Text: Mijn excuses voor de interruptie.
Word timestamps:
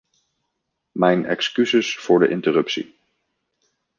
Mijn 0.91 1.25
excuses 1.25 1.97
voor 1.97 2.19
de 2.19 2.27
interruptie. 2.29 2.95